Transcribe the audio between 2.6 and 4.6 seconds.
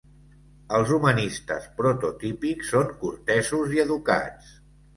són cortesos i educats.